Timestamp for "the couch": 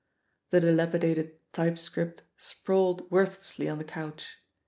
3.77-4.37